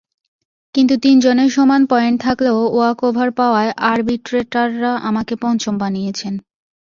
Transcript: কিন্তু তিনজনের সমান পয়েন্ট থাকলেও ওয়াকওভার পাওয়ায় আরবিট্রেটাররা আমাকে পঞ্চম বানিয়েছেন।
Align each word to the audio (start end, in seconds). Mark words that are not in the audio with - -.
কিন্তু 0.75 0.95
তিনজনের 0.97 1.49
সমান 1.49 1.81
পয়েন্ট 1.85 2.17
থাকলেও 2.21 2.57
ওয়াকওভার 2.75 3.29
পাওয়ায় 3.31 3.71
আরবিট্রেটাররা 3.91 4.91
আমাকে 5.09 5.33
পঞ্চম 5.35 5.73
বানিয়েছেন। 5.77 6.33